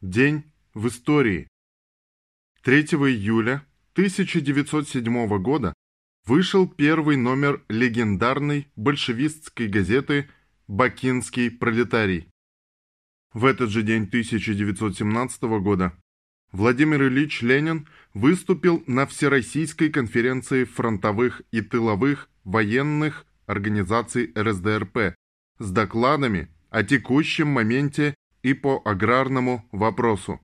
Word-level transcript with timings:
День 0.00 0.44
в 0.74 0.86
истории. 0.86 1.48
3 2.62 2.82
июля 2.82 3.66
1907 3.94 5.42
года 5.42 5.74
вышел 6.24 6.68
первый 6.68 7.16
номер 7.16 7.64
легендарной 7.68 8.68
большевистской 8.76 9.66
газеты 9.66 10.30
«Бакинский 10.68 11.50
пролетарий». 11.50 12.28
В 13.32 13.44
этот 13.44 13.70
же 13.70 13.82
день 13.82 14.04
1917 14.04 15.42
года 15.60 15.92
Владимир 16.52 17.08
Ильич 17.08 17.42
Ленин 17.42 17.88
выступил 18.14 18.84
на 18.86 19.04
Всероссийской 19.04 19.90
конференции 19.90 20.62
фронтовых 20.62 21.42
и 21.50 21.60
тыловых 21.60 22.30
военных 22.44 23.26
организаций 23.46 24.32
РСДРП 24.38 25.16
с 25.58 25.70
докладами 25.72 26.54
о 26.70 26.84
текущем 26.84 27.48
моменте 27.48 28.14
и 28.42 28.54
по 28.54 28.80
аграрному 28.84 29.68
вопросу. 29.72 30.40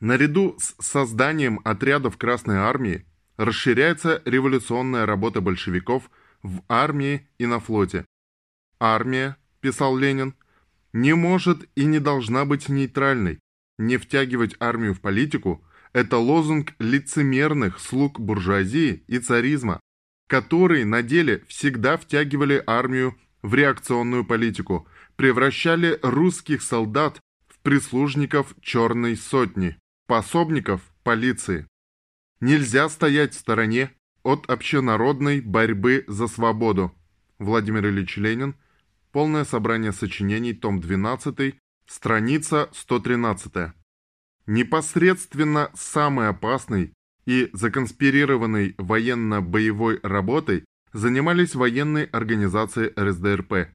Наряду 0.00 0.56
с 0.58 0.74
созданием 0.78 1.60
отрядов 1.64 2.16
Красной 2.16 2.56
Армии 2.56 3.06
расширяется 3.36 4.22
революционная 4.24 5.06
работа 5.06 5.40
большевиков 5.40 6.10
в 6.42 6.62
армии 6.68 7.28
и 7.38 7.46
на 7.46 7.60
флоте. 7.60 8.06
Армия, 8.78 9.36
писал 9.60 9.96
Ленин, 9.96 10.34
не 10.92 11.14
может 11.14 11.68
и 11.74 11.84
не 11.84 12.00
должна 12.00 12.44
быть 12.44 12.68
нейтральной. 12.68 13.38
Не 13.78 13.96
втягивать 13.96 14.56
армию 14.58 14.94
в 14.94 15.00
политику– 15.00 15.64
это 15.92 16.18
лозунг 16.18 16.74
лицемерных 16.78 17.78
слуг 17.80 18.20
буржуазии 18.20 19.04
и 19.06 19.18
царизма, 19.18 19.80
которые 20.28 20.84
на 20.84 21.02
деле 21.02 21.44
всегда 21.48 21.96
втягивали 21.96 22.62
армию 22.66 23.18
в 23.42 23.54
реакционную 23.54 24.24
политику, 24.24 24.86
превращали 25.20 25.98
русских 26.02 26.62
солдат 26.62 27.20
в 27.46 27.58
прислужников 27.58 28.54
черной 28.62 29.18
сотни, 29.18 29.76
пособников 30.06 30.80
полиции. 31.02 31.66
Нельзя 32.40 32.88
стоять 32.88 33.34
в 33.34 33.38
стороне 33.38 33.90
от 34.22 34.48
общенародной 34.48 35.42
борьбы 35.42 36.04
за 36.08 36.26
свободу. 36.26 36.94
Владимир 37.38 37.84
Ильич 37.88 38.16
Ленин. 38.16 38.54
Полное 39.12 39.44
собрание 39.44 39.92
сочинений, 39.92 40.54
том 40.54 40.80
12, 40.80 41.54
страница 41.86 42.70
113. 42.72 43.74
Непосредственно 44.46 45.70
самой 45.74 46.28
опасной 46.28 46.94
и 47.26 47.50
законспирированной 47.52 48.74
военно-боевой 48.78 50.00
работой 50.02 50.64
занимались 50.94 51.54
военные 51.54 52.06
организации 52.06 52.90
РСДРП. 52.98 53.68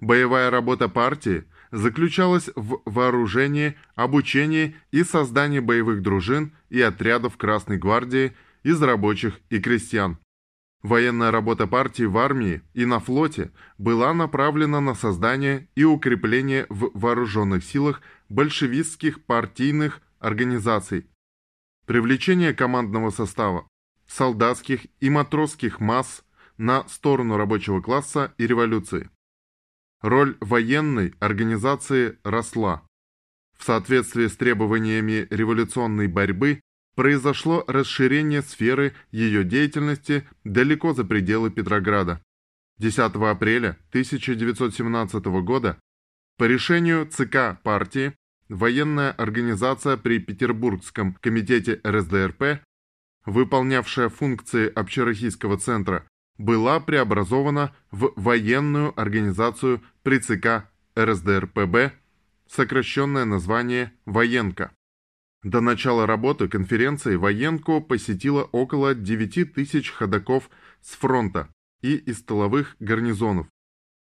Боевая 0.00 0.50
работа 0.50 0.88
партии 0.88 1.44
заключалась 1.70 2.50
в 2.54 2.80
вооружении, 2.84 3.76
обучении 3.94 4.76
и 4.90 5.04
создании 5.04 5.60
боевых 5.60 6.02
дружин 6.02 6.52
и 6.70 6.80
отрядов 6.80 7.36
Красной 7.36 7.78
гвардии 7.78 8.32
из 8.62 8.80
рабочих 8.82 9.40
и 9.48 9.58
крестьян. 9.60 10.18
Военная 10.82 11.30
работа 11.30 11.68
партии 11.68 12.02
в 12.02 12.18
армии 12.18 12.62
и 12.74 12.84
на 12.84 12.98
флоте 12.98 13.52
была 13.78 14.12
направлена 14.12 14.80
на 14.80 14.94
создание 14.94 15.68
и 15.76 15.84
укрепление 15.84 16.66
в 16.68 16.90
вооруженных 16.94 17.64
силах 17.64 18.02
большевистских 18.28 19.24
партийных 19.24 20.00
организаций, 20.18 21.06
привлечение 21.86 22.52
командного 22.52 23.10
состава, 23.10 23.68
солдатских 24.08 24.86
и 25.00 25.08
матросских 25.08 25.78
масс 25.78 26.24
на 26.58 26.86
сторону 26.88 27.36
рабочего 27.36 27.80
класса 27.80 28.34
и 28.36 28.46
революции. 28.46 29.08
Роль 30.02 30.36
военной 30.40 31.14
организации 31.20 32.18
росла. 32.24 32.82
В 33.56 33.62
соответствии 33.62 34.26
с 34.26 34.36
требованиями 34.36 35.28
революционной 35.30 36.08
борьбы 36.08 36.60
произошло 36.96 37.64
расширение 37.68 38.42
сферы 38.42 38.94
ее 39.12 39.44
деятельности 39.44 40.26
далеко 40.42 40.92
за 40.92 41.04
пределы 41.04 41.52
Петрограда. 41.52 42.20
10 42.78 42.98
апреля 42.98 43.78
1917 43.90 45.24
года 45.44 45.78
по 46.36 46.44
решению 46.44 47.06
ЦК 47.06 47.62
партии 47.62 48.12
военная 48.48 49.12
организация 49.12 49.96
при 49.96 50.18
Петербургском 50.18 51.14
комитете 51.14 51.80
РСДРП, 51.86 52.60
выполнявшая 53.24 54.08
функции 54.08 54.68
Общероссийского 54.68 55.58
центра 55.58 56.04
была 56.38 56.80
преобразована 56.80 57.74
в 57.90 58.12
военную 58.16 58.98
организацию 59.00 59.82
при 60.02 60.18
ЦК 60.18 60.68
РСДРПБ, 60.98 61.92
сокращенное 62.48 63.24
название 63.24 63.92
«Военка». 64.04 64.72
До 65.42 65.60
начала 65.60 66.06
работы 66.06 66.48
конференции 66.48 67.16
Военко 67.16 67.80
посетила 67.80 68.44
около 68.52 68.94
9 68.94 69.54
тысяч 69.54 69.90
ходаков 69.90 70.48
с 70.80 70.94
фронта 70.94 71.48
и 71.82 71.96
из 71.96 72.22
тыловых 72.22 72.76
гарнизонов. 72.78 73.48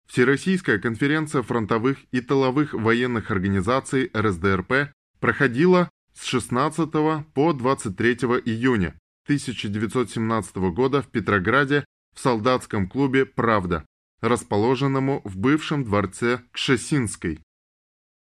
Всероссийская 0.08 0.80
конференция 0.80 1.42
фронтовых 1.42 1.98
и 2.10 2.20
тыловых 2.20 2.74
военных 2.74 3.30
организаций 3.30 4.10
РСДРП 4.12 4.92
проходила 5.20 5.88
с 6.14 6.24
16 6.24 6.90
по 7.32 7.52
23 7.52 8.14
июня 8.44 8.98
1917 9.26 10.56
года 10.74 11.02
в 11.02 11.06
Петрограде 11.06 11.84
в 12.20 12.22
солдатском 12.22 12.86
клубе 12.86 13.24
«Правда», 13.24 13.86
расположенному 14.20 15.22
в 15.24 15.38
бывшем 15.38 15.84
дворце 15.84 16.42
Кшесинской. 16.52 17.40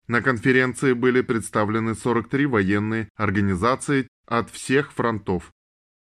На 0.09 0.23
конференции 0.23 0.93
были 0.93 1.21
представлены 1.21 1.95
43 1.95 2.47
военные 2.47 3.09
организации 3.15 4.09
от 4.27 4.51
всех 4.51 4.93
фронтов. 4.93 5.53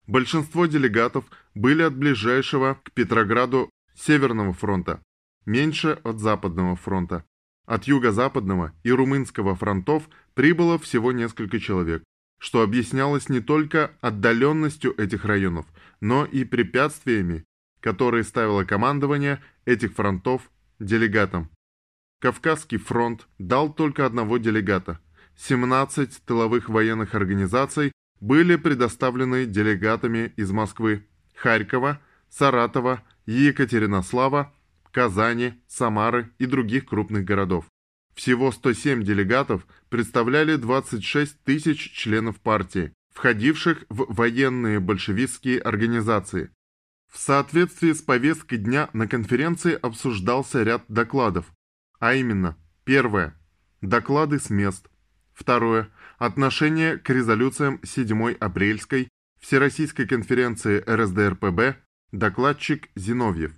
Большинство 0.07 0.67
делегатов 0.67 1.25
были 1.57 1.83
от 1.83 1.97
ближайшего 1.97 2.81
к 2.85 2.93
Петрограду 2.93 3.69
Северного 3.97 4.53
фронта, 4.53 5.03
меньше 5.45 5.99
от 6.05 6.21
Западного 6.21 6.77
фронта. 6.77 7.25
От 7.65 7.89
Юго-Западного 7.89 8.75
и 8.85 8.93
Румынского 8.93 9.57
фронтов 9.57 10.09
прибыло 10.35 10.79
всего 10.79 11.11
несколько 11.11 11.59
человек, 11.59 12.05
что 12.39 12.63
объяснялось 12.63 13.29
не 13.29 13.41
только 13.41 13.91
отдаленностью 14.01 14.95
этих 15.01 15.25
районов, 15.25 15.67
но 16.01 16.25
и 16.25 16.45
препятствиями, 16.45 17.45
которые 17.87 18.25
ставило 18.25 18.65
командование 18.65 19.41
этих 19.65 19.95
фронтов 19.95 20.51
делегатам. 20.81 21.49
Кавказский 22.21 22.79
фронт 22.79 23.29
дал 23.39 23.73
только 23.73 24.05
одного 24.05 24.39
делегата. 24.39 24.99
17 25.37 26.25
тыловых 26.25 26.69
военных 26.69 27.15
организаций 27.15 27.93
были 28.19 28.57
предоставлены 28.57 29.47
делегатами 29.47 30.33
из 30.35 30.51
Москвы, 30.51 31.07
Харькова, 31.37 32.01
Саратова, 32.29 33.05
Екатеринослава, 33.25 34.53
Казани, 34.91 35.55
Самары 35.69 36.33
и 36.41 36.47
других 36.47 36.87
крупных 36.87 37.25
городов. 37.25 37.67
Всего 38.17 38.51
107 38.51 39.05
делегатов 39.05 39.65
представляли 39.91 40.57
26 40.57 41.41
тысяч 41.45 41.93
членов 41.93 42.41
партии, 42.41 42.93
входивших 43.15 43.85
в 43.89 44.13
военные 44.13 44.81
большевистские 44.81 45.61
организации. 45.61 46.51
В 47.17 47.19
соответствии 47.19 47.95
с 47.95 48.03
повесткой 48.03 48.59
дня 48.59 48.91
на 48.93 49.09
конференции 49.09 49.73
обсуждался 49.73 50.63
ряд 50.63 50.85
докладов, 50.89 51.51
а 51.99 52.13
именно, 52.13 52.59
первое– 52.85 53.35
доклады 53.81 54.39
с 54.39 54.51
мест, 54.51 54.91
второе– 55.33 55.89
отношение 56.19 56.99
к 56.99 57.09
резолюциям 57.09 57.81
7 57.83 58.35
апрельской 58.35 59.09
Всероссийской 59.41 60.07
конференции 60.07 60.85
РСДРПБ, 60.87 61.79
докладчик 62.13 62.91
Зиновьев, 62.95 63.55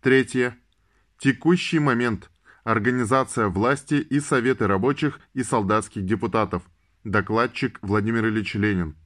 третье– 0.00 0.56
текущий 1.18 1.80
момент, 1.80 2.30
организация 2.62 3.48
власти 3.48 3.94
и 3.94 4.20
советы 4.20 4.68
рабочих 4.68 5.18
и 5.32 5.42
солдатских 5.42 6.04
депутатов, 6.04 6.62
докладчик 7.02 7.80
Владимир 7.82 8.26
Ильич 8.26 8.54
Ленин, 8.54 8.96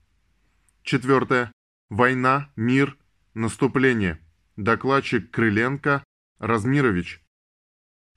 четвертое– 0.82 1.50
война, 1.88 2.50
мир– 2.54 2.94
Наступление. 3.34 4.18
Докладчик 4.56 5.30
Крыленко 5.30 6.02
Размирович. 6.38 7.22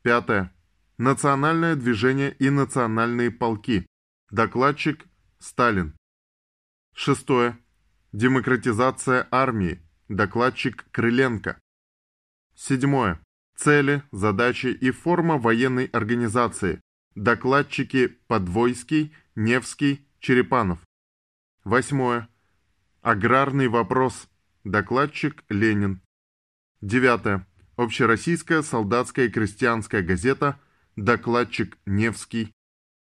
Пятое. 0.02 0.54
Национальное 0.98 1.76
движение 1.76 2.34
и 2.34 2.50
национальные 2.50 3.30
полки. 3.30 3.86
Докладчик 4.32 5.06
Сталин. 5.40 5.96
Шестое. 6.96 7.58
Демократизация 8.14 9.28
армии. 9.32 9.82
Докладчик 10.08 10.90
Крыленко. 10.92 11.60
Седьмое. 12.56 13.22
Цели, 13.56 14.04
задачи 14.12 14.68
и 14.68 14.92
форма 14.92 15.38
военной 15.38 15.86
организации. 15.86 16.82
Докладчики 17.16 18.08
Подвойский, 18.28 19.14
Невский, 19.36 20.08
Черепанов. 20.20 20.80
Восьмое. 21.64 22.28
Аграрный 23.02 23.68
вопрос. 23.68 24.31
Докладчик 24.64 25.44
Ленин. 25.50 26.02
Девятое. 26.82 27.48
Общероссийская 27.78 28.62
солдатская 28.62 29.26
и 29.26 29.30
крестьянская 29.30 30.04
газета. 30.04 30.60
Докладчик 30.96 31.78
Невский. 31.86 32.52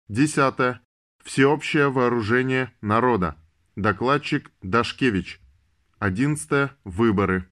Десятое. 0.09 0.81
Всеобщее 1.23 1.89
вооружение 1.89 2.73
народа. 2.81 3.37
Докладчик 3.75 4.51
Дашкевич. 4.61 5.39
Одиннадцатое. 5.97 6.75
Выборы. 6.83 7.49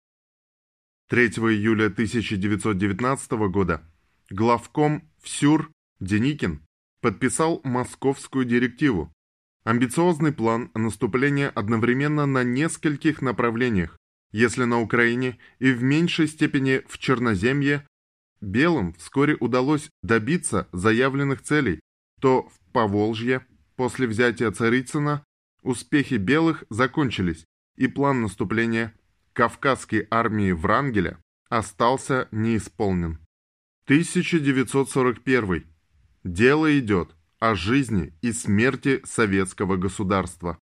3 1.10 1.28
июля 1.28 1.86
1919 1.86 3.32
года 3.52 3.84
главком 4.30 5.10
ВСЮР 5.22 5.72
Деникин 6.00 6.66
подписал 7.02 7.62
московскую 7.64 8.46
директиву. 8.46 9.14
Амбициозный 9.63 10.33
план 10.33 10.71
наступления 10.74 11.50
одновременно 11.50 12.25
на 12.25 12.44
нескольких 12.44 13.21
направлениях, 13.21 13.98
если 14.31 14.65
на 14.65 14.81
Украине 14.81 15.39
и 15.60 15.71
в 15.71 15.81
меньшей 15.81 16.27
степени 16.27 16.81
в 16.88 16.98
Черноземье, 16.98 17.88
белым 18.42 18.94
вскоре 18.95 19.36
удалось 19.39 19.89
добиться 20.01 20.68
заявленных 20.74 21.42
целей, 21.42 21.80
то 22.19 22.50
в 22.50 22.74
Поволжье 22.74 23.45
после 23.77 24.07
взятия 24.07 24.51
Царицына 24.51 25.24
успехи 25.62 26.16
белых 26.16 26.66
закончились, 26.69 27.45
и 27.77 27.88
план 27.88 28.21
наступления 28.21 28.94
Кавказской 29.31 30.07
армии 30.12 30.51
Врангеля 30.51 31.19
остался 31.50 32.27
неисполнен. 32.31 33.19
1941. 33.86 35.66
Дело 36.24 36.80
идет 36.80 37.16
о 37.44 37.56
жизни 37.56 38.13
и 38.22 38.31
смерти 38.31 39.01
советского 39.04 39.75
государства. 39.75 40.57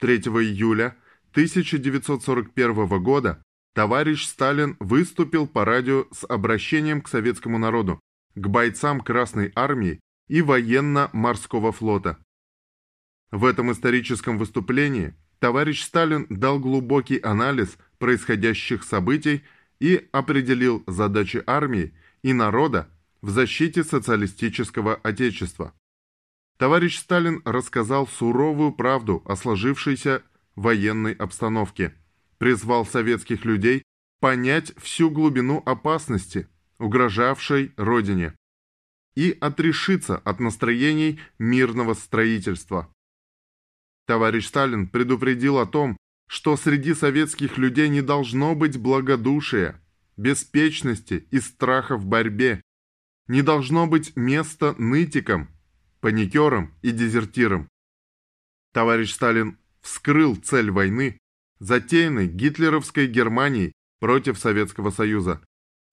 3 0.00 0.16
июля 0.20 0.96
1941 1.32 3.02
года 3.02 3.42
товарищ 3.74 4.24
Сталин 4.24 4.78
выступил 4.80 5.46
по 5.46 5.66
радио 5.66 6.06
с 6.12 6.24
обращением 6.24 7.02
к 7.02 7.08
советскому 7.08 7.58
народу, 7.58 8.00
к 8.34 8.46
бойцам 8.48 9.02
Красной 9.02 9.52
Армии 9.54 10.00
и 10.28 10.40
военно-морского 10.40 11.72
флота. 11.72 12.16
В 13.30 13.44
этом 13.44 13.70
историческом 13.70 14.38
выступлении 14.38 15.14
товарищ 15.40 15.82
Сталин 15.82 16.26
дал 16.30 16.58
глубокий 16.58 17.18
анализ 17.18 17.76
происходящих 17.98 18.82
событий 18.82 19.44
и 19.78 20.08
определил 20.10 20.82
задачи 20.86 21.44
армии 21.46 21.92
и 22.22 22.32
народа 22.32 22.88
в 23.22 23.30
защите 23.30 23.84
социалистического 23.84 24.94
отечества. 24.96 25.74
Товарищ 26.58 26.98
Сталин 26.98 27.42
рассказал 27.44 28.06
суровую 28.06 28.72
правду 28.72 29.22
о 29.26 29.36
сложившейся 29.36 30.22
военной 30.54 31.12
обстановке, 31.12 31.94
призвал 32.38 32.86
советских 32.86 33.44
людей 33.44 33.82
понять 34.20 34.72
всю 34.78 35.10
глубину 35.10 35.62
опасности, 35.66 36.48
угрожавшей 36.78 37.72
Родине, 37.76 38.34
и 39.14 39.36
отрешиться 39.40 40.16
от 40.18 40.40
настроений 40.40 41.20
мирного 41.38 41.94
строительства. 41.94 42.92
Товарищ 44.06 44.46
Сталин 44.46 44.88
предупредил 44.88 45.58
о 45.58 45.66
том, 45.66 45.96
что 46.28 46.56
среди 46.56 46.94
советских 46.94 47.58
людей 47.58 47.88
не 47.88 48.02
должно 48.02 48.54
быть 48.54 48.78
благодушия, 48.78 49.80
беспечности 50.16 51.26
и 51.30 51.40
страха 51.40 51.96
в 51.96 52.06
борьбе, 52.06 52.62
не 53.28 53.42
должно 53.42 53.86
быть 53.86 54.14
места 54.16 54.74
нытикам, 54.78 55.48
паникерам 56.00 56.74
и 56.82 56.90
дезертирам. 56.92 57.68
Товарищ 58.72 59.12
Сталин 59.12 59.58
вскрыл 59.80 60.36
цель 60.36 60.70
войны, 60.70 61.18
затеянной 61.58 62.28
гитлеровской 62.28 63.06
Германией 63.06 63.72
против 64.00 64.38
Советского 64.38 64.90
Союза. 64.90 65.42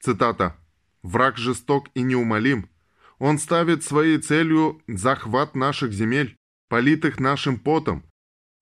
Цитата. 0.01 0.57
«Враг 1.01 1.37
жесток 1.37 1.89
и 1.95 2.01
неумолим. 2.01 2.69
Он 3.19 3.37
ставит 3.37 3.83
своей 3.83 4.19
целью 4.19 4.81
захват 4.87 5.53
наших 5.53 5.91
земель, 5.91 6.37
политых 6.69 7.19
нашим 7.19 7.59
потом, 7.59 8.03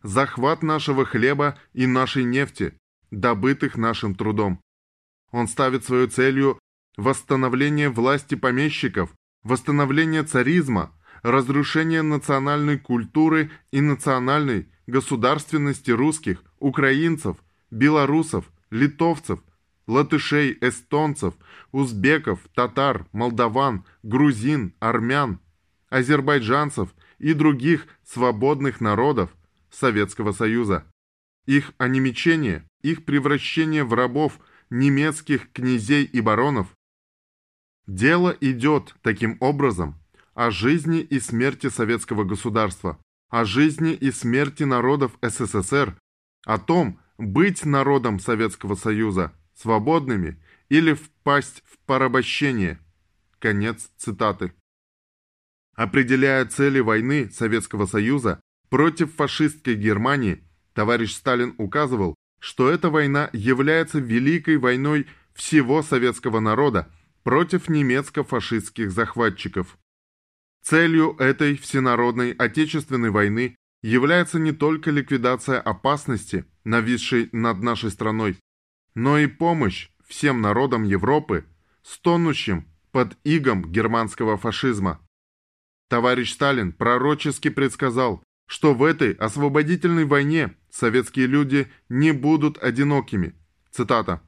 захват 0.04 0.64
нашего 0.64 1.06
хлеба 1.06 1.58
и 1.74 1.86
нашей 1.86 2.24
нефти, 2.24 2.74
добытых 3.12 3.78
нашим 3.78 4.16
трудом. 4.16 4.60
Он 5.32 5.48
ставит 5.48 5.86
свою 5.86 6.08
целью 6.08 6.60
восстановление 7.02 7.90
власти 7.90 8.36
помещиков, 8.36 9.10
восстановление 9.44 10.24
царизма, 10.24 10.92
разрушение 11.24 12.04
национальной 12.04 12.78
культуры 12.78 13.50
и 13.72 13.82
национальной 13.82 14.70
государственности 14.86 15.92
русских, 15.92 16.44
украинцев, 16.60 17.38
белорусов, 17.72 18.46
литовцев, 18.70 19.40
латышей, 19.88 20.56
эстонцев, 20.62 21.34
узбеков, 21.72 22.40
татар, 22.54 23.08
молдаван, 23.12 23.84
грузин, 24.04 24.76
армян, 24.80 25.40
азербайджанцев 25.90 26.94
и 27.18 27.34
других 27.34 27.88
свободных 28.06 28.80
народов 28.80 29.32
Советского 29.72 30.34
Союза. 30.34 30.86
Их 31.48 31.74
онемечение, 31.80 32.64
их 32.84 33.06
превращение 33.06 33.84
в 33.84 33.94
рабов 33.94 34.40
немецких 34.70 35.52
князей 35.52 36.04
и 36.04 36.22
баронов. 36.22 36.68
Дело 37.88 38.36
идет, 38.42 38.96
таким 39.02 39.38
образом, 39.40 39.96
о 40.34 40.52
жизни 40.52 41.00
и 41.00 41.20
смерти 41.20 41.70
советского 41.70 42.24
государства, 42.24 43.00
о 43.30 43.46
жизни 43.46 43.94
и 43.94 44.12
смерти 44.12 44.64
народов 44.64 45.18
СССР, 45.22 45.98
о 46.46 46.58
том, 46.58 47.00
быть 47.18 47.66
народом 47.66 48.20
Советского 48.20 48.76
Союза 48.76 49.34
свободными 49.56 50.42
или 50.70 50.94
впасть 50.94 51.64
в 51.66 51.78
порабощение. 51.86 52.80
Конец 53.40 53.90
цитаты 53.98 54.54
определяя 55.76 56.46
цели 56.46 56.80
войны 56.80 57.30
Советского 57.32 57.86
Союза 57.86 58.40
против 58.70 59.16
фашистской 59.16 59.76
Германии, 59.76 60.44
товарищ 60.74 61.14
Сталин 61.14 61.56
указывал, 61.58 62.16
что 62.40 62.70
эта 62.70 62.90
война 62.90 63.30
является 63.34 64.00
великой 64.00 64.58
войной 64.58 65.08
всего 65.34 65.82
советского 65.82 66.40
народа 66.40 66.92
против 67.24 67.70
немецко-фашистских 67.70 68.92
захватчиков. 68.92 69.78
Целью 70.64 71.16
этой 71.18 71.58
всенародной 71.58 72.32
отечественной 72.32 73.10
войны 73.10 73.56
является 73.82 74.40
не 74.40 74.52
только 74.52 74.92
ликвидация 74.92 75.60
опасности, 75.60 76.46
нависшей 76.64 77.30
над 77.32 77.62
нашей 77.64 77.90
страной, 77.90 78.38
но 78.94 79.18
и 79.18 79.28
помощь 79.28 79.90
всем 80.08 80.42
народам 80.42 80.84
Европы, 80.84 81.46
стонущим 81.84 82.68
под 82.92 83.18
игом 83.24 83.72
германского 83.72 84.38
фашизма. 84.38 85.00
Товарищ 85.90 86.34
Сталин 86.34 86.72
пророчески 86.74 87.50
предсказал, 87.50 88.24
что 88.48 88.74
в 88.74 88.84
этой 88.84 89.14
освободительной 89.14 90.06
войне 90.06 90.56
советские 90.70 91.28
люди 91.28 91.72
не 91.90 92.12
будут 92.12 92.62
одинокими. 92.62 93.34
Цитата. 93.72 94.22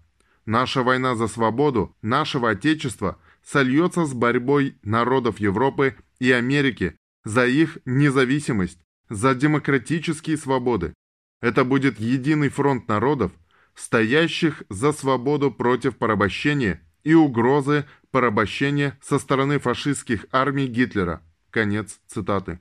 «Наша 0.45 0.83
война 0.83 1.15
за 1.15 1.27
свободу 1.27 1.95
нашего 2.01 2.51
Отечества 2.51 3.19
сольется 3.43 4.05
с 4.05 4.13
борьбой 4.13 4.77
народов 4.83 5.39
Европы 5.39 5.95
и 6.19 6.31
Америки 6.31 6.95
за 7.23 7.45
их 7.45 7.77
независимость, 7.85 8.79
за 9.09 9.35
демократические 9.35 10.37
свободы. 10.37 10.93
Это 11.41 11.63
будет 11.63 11.99
единый 11.99 12.49
фронт 12.49 12.87
народов, 12.87 13.31
стоящих 13.75 14.63
за 14.69 14.91
свободу 14.91 15.51
против 15.51 15.97
порабощения 15.97 16.81
и 17.03 17.13
угрозы 17.13 17.85
порабощения 18.11 18.97
со 19.01 19.19
стороны 19.19 19.59
фашистских 19.59 20.25
армий 20.31 20.67
Гитлера. 20.67 21.21
Конец 21.49 21.99
цитаты. 22.07 22.59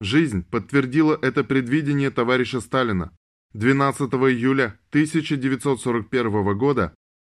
Жизнь 0.00 0.44
подтвердила 0.44 1.18
это 1.20 1.44
предвидение 1.44 2.10
товарища 2.10 2.60
Сталина. 2.60 3.16
12 3.54 4.12
июля 4.32 4.76
1941 4.90 6.58
года 6.58 6.92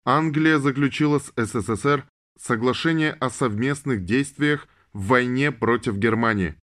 Англия 0.07 0.59
заключила 0.59 1.19
с 1.19 1.31
СССР 1.37 2.09
соглашение 2.41 3.13
о 3.13 3.29
совместных 3.29 4.05
действиях 4.05 4.67
в 4.95 5.09
войне 5.09 5.53
против 5.53 5.97
Германии. 5.97 6.55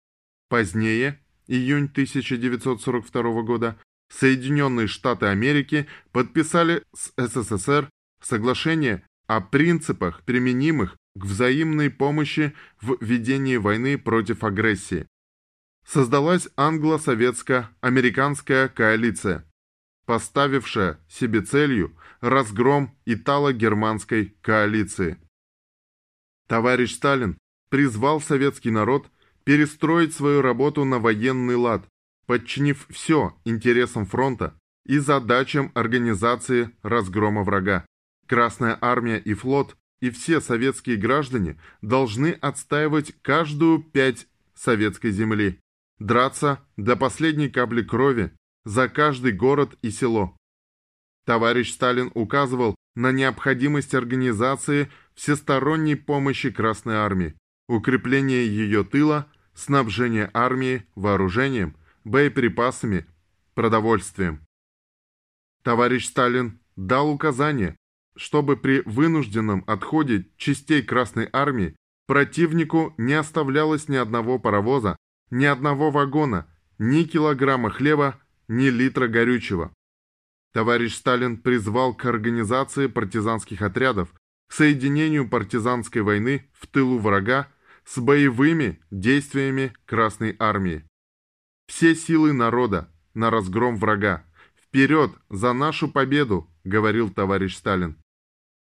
Позднее, 0.48 1.20
июнь 1.48 1.84
1942 1.84 3.42
года, 3.42 3.78
Соединенные 4.10 4.86
Штаты 4.86 5.26
Америки 5.26 5.86
подписали 6.12 6.82
с 6.94 7.12
СССР 7.18 7.90
соглашение 8.22 9.04
о 9.26 9.42
принципах, 9.42 10.22
применимых 10.24 10.96
к 11.14 11.26
взаимной 11.26 11.90
помощи 11.90 12.54
в 12.80 12.96
ведении 13.02 13.56
войны 13.56 13.98
против 13.98 14.44
агрессии. 14.44 15.06
Создалась 15.86 16.48
англо-советско-американская 16.56 18.68
коалиция, 18.68 19.44
поставившая 20.06 20.98
себе 21.08 21.42
целью 21.42 21.96
разгром 22.20 22.96
итало-германской 23.04 24.34
коалиции. 24.40 25.18
Товарищ 26.46 26.94
Сталин 26.94 27.36
призвал 27.68 28.20
советский 28.20 28.70
народ 28.70 29.10
перестроить 29.44 30.14
свою 30.14 30.42
работу 30.42 30.84
на 30.84 30.98
военный 30.98 31.56
лад, 31.56 31.86
подчинив 32.26 32.86
все 32.90 33.36
интересам 33.44 34.06
фронта 34.06 34.54
и 34.86 34.98
задачам 34.98 35.70
организации 35.74 36.70
разгрома 36.82 37.42
врага. 37.42 37.86
Красная 38.26 38.78
армия 38.80 39.18
и 39.18 39.34
флот 39.34 39.76
и 40.00 40.10
все 40.10 40.40
советские 40.40 40.96
граждане 40.96 41.58
должны 41.80 42.30
отстаивать 42.40 43.14
каждую 43.22 43.82
пять 43.82 44.26
советской 44.54 45.10
земли, 45.10 45.60
драться 46.06 46.60
до 46.76 46.96
последней 46.96 47.48
капли 47.48 47.82
крови 47.82 48.32
за 48.64 48.88
каждый 48.88 49.32
город 49.32 49.78
и 49.82 49.90
село. 49.90 50.36
Товарищ 51.24 51.72
Сталин 51.72 52.10
указывал 52.14 52.74
на 52.94 53.12
необходимость 53.12 53.94
организации 53.94 54.90
всесторонней 55.14 55.96
помощи 55.96 56.50
Красной 56.50 56.96
Армии, 56.96 57.36
укрепления 57.68 58.44
ее 58.44 58.84
тыла, 58.84 59.28
снабжения 59.54 60.30
армии 60.34 60.84
вооружением, 60.94 61.76
боеприпасами, 62.04 63.06
продовольствием. 63.54 64.44
Товарищ 65.62 66.06
Сталин 66.06 66.60
дал 66.76 67.10
указание, 67.10 67.76
чтобы 68.16 68.56
при 68.56 68.82
вынужденном 68.84 69.62
отходе 69.66 70.28
частей 70.36 70.82
Красной 70.82 71.28
Армии 71.32 71.76
противнику 72.06 72.94
не 72.98 73.14
оставлялось 73.14 73.88
ни 73.88 73.96
одного 73.96 74.38
паровоза, 74.38 74.96
ни 75.32 75.46
одного 75.46 75.90
вагона, 75.90 76.46
ни 76.78 77.04
килограмма 77.04 77.70
хлеба, 77.70 78.20
ни 78.48 78.68
литра 78.68 79.08
горючего. 79.08 79.72
Товарищ 80.52 80.94
Сталин 80.94 81.38
призвал 81.38 81.94
к 81.94 82.04
организации 82.04 82.86
партизанских 82.86 83.62
отрядов, 83.62 84.14
соединению 84.50 85.28
партизанской 85.28 86.02
войны 86.02 86.50
в 86.52 86.66
тылу 86.66 86.98
врага 86.98 87.48
с 87.86 87.98
боевыми 87.98 88.78
действиями 88.90 89.72
Красной 89.86 90.36
Армии. 90.38 90.84
Все 91.66 91.94
силы 91.94 92.34
народа 92.34 92.92
на 93.14 93.30
разгром 93.30 93.76
врага. 93.76 94.26
Вперед 94.54 95.12
за 95.30 95.54
нашу 95.54 95.88
победу, 95.88 96.50
говорил 96.64 97.08
товарищ 97.08 97.56
Сталин. 97.56 97.96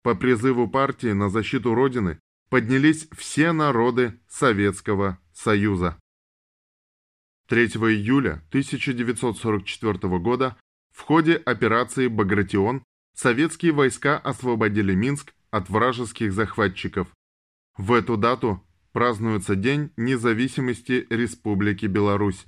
По 0.04 0.14
призыву 0.14 0.68
партии 0.70 1.14
на 1.14 1.30
защиту 1.30 1.74
Родины 1.74 2.20
поднялись 2.50 3.08
все 3.18 3.54
народы 3.54 4.20
Советского 4.28 5.20
Союза. 5.32 5.98
3 7.50 7.66
июля 7.66 8.44
1944 8.50 10.20
года 10.20 10.56
в 10.96 11.02
ходе 11.02 11.34
операции 11.34 12.06
«Багратион» 12.06 12.84
советские 13.16 13.72
войска 13.72 14.20
освободили 14.20 14.94
Минск 14.94 15.34
от 15.50 15.68
вражеских 15.68 16.32
захватчиков. 16.32 17.08
В 17.76 17.94
эту 17.94 18.18
дату 18.18 18.64
празднуется 18.92 19.56
День 19.56 19.90
независимости 19.98 21.08
Республики 21.10 21.88
Беларусь. 21.88 22.46